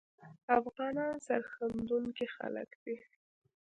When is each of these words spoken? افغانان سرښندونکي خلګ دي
افغانان 0.59 1.13
سرښندونکي 1.25 2.25
خلګ 2.35 2.69
دي 2.83 2.95